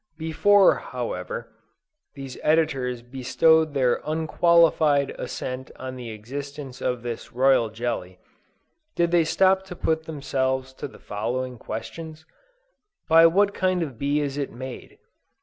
[0.17, 1.53] Before, however,
[2.15, 8.17] these editors bestowed their unqualified assent on the existence of this royal jelly,
[8.95, 12.25] did they stop to put to themselves the following questions?
[13.07, 14.97] By what kind of bee is it made?